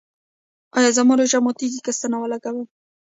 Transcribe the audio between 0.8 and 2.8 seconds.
زما روژه ماتیږي که ستنه ولګوم؟